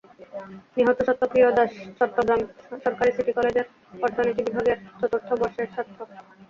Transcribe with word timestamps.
নিহত 0.77 0.97
সত্যপ্রিয় 1.07 1.47
দাস 1.57 1.69
চট্টগ্রাম 1.97 2.41
সরকারি 2.83 3.11
সিটি 3.17 3.31
কলেজের 3.37 3.65
অর্থনীতি 4.01 4.41
বিভাগের 4.47 4.77
চতুর্থ 4.99 5.29
বর্ষের 5.41 5.67
ছাত্র। 5.73 5.97